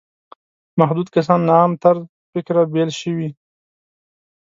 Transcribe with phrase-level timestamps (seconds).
[0.79, 2.03] محدود کسان له عام طرز
[2.33, 3.29] فکره بېل شوي.